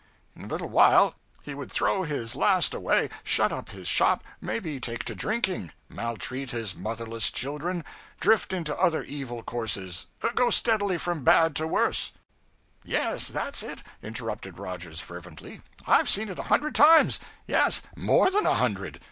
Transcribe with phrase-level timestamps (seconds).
[0.35, 1.13] In a little while
[1.43, 6.49] he would throw his last away, shut up his shop, maybe take to drinking, maltreat
[6.49, 7.85] his motherless children,
[8.19, 12.13] drift into other evil courses, go steadily from bad to worse'
[12.83, 18.47] 'Yes, that's it,' interrupted Rogers, fervently, 'I've seen it a hundred times yes, more than
[18.47, 18.99] a hundred.